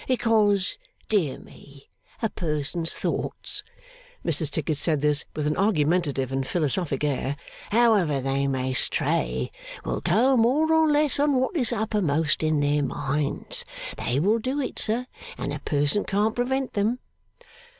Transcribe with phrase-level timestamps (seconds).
[0.07, 0.79] Because,
[1.09, 1.87] dear me!
[2.23, 3.61] a person's thoughts,'
[4.25, 7.35] Mrs Tickit said this with an argumentative and philosophic air,
[7.69, 9.51] 'however they may stray,
[9.85, 13.63] will go more or less on what is uppermost in their minds.
[13.95, 15.05] They will do it, sir,
[15.37, 16.97] and a person can't prevent them.